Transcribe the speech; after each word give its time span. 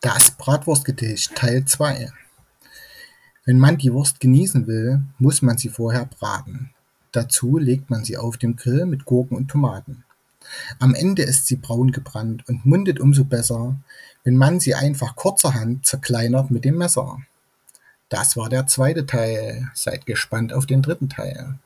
Das 0.00 0.30
Bratwurstgedicht 0.30 1.34
Teil 1.34 1.64
2 1.64 2.12
Wenn 3.44 3.58
man 3.58 3.78
die 3.78 3.92
Wurst 3.92 4.20
genießen 4.20 4.68
will, 4.68 5.02
muss 5.18 5.42
man 5.42 5.58
sie 5.58 5.70
vorher 5.70 6.04
braten. 6.04 6.70
Dazu 7.10 7.58
legt 7.58 7.90
man 7.90 8.04
sie 8.04 8.16
auf 8.16 8.36
dem 8.36 8.54
Grill 8.54 8.86
mit 8.86 9.04
Gurken 9.06 9.36
und 9.36 9.48
Tomaten. 9.48 10.04
Am 10.78 10.94
Ende 10.94 11.22
ist 11.22 11.48
sie 11.48 11.56
braun 11.56 11.90
gebrannt 11.90 12.48
und 12.48 12.64
mundet 12.64 13.00
umso 13.00 13.24
besser, 13.24 13.76
wenn 14.22 14.36
man 14.36 14.60
sie 14.60 14.76
einfach 14.76 15.16
kurzerhand 15.16 15.84
zerkleinert 15.84 16.52
mit 16.52 16.64
dem 16.64 16.78
Messer. 16.78 17.18
Das 18.08 18.36
war 18.36 18.48
der 18.48 18.68
zweite 18.68 19.04
Teil, 19.04 19.68
seid 19.74 20.06
gespannt 20.06 20.52
auf 20.52 20.66
den 20.66 20.80
dritten 20.80 21.08
Teil. 21.08 21.58